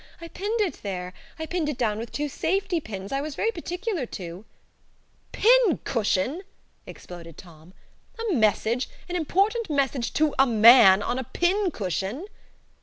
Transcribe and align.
I 0.19 0.29
pinned 0.29 0.59
it 0.61 0.79
there. 0.81 1.13
I 1.37 1.45
pinned 1.45 1.69
it 1.69 1.77
down 1.77 1.99
with 1.99 2.11
two 2.11 2.27
safety 2.27 2.79
pins. 2.79 3.11
I 3.11 3.21
was 3.21 3.35
very 3.35 3.51
particular 3.51 4.07
to." 4.07 4.45
"PIN 5.31 5.77
CUSHION!" 5.83 6.41
exploded 6.87 7.37
Tom. 7.37 7.75
"A 8.19 8.33
message 8.33 8.89
an 9.07 9.15
important 9.15 9.69
message 9.69 10.11
to 10.13 10.33
a 10.39 10.47
MAN 10.47 11.03
on 11.03 11.19
a 11.19 11.23
PIN 11.23 11.69
cushion!" 11.69 12.25